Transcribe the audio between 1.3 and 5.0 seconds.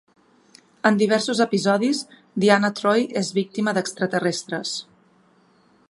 episodis, Deanna Troi és víctima d'extraterrestres.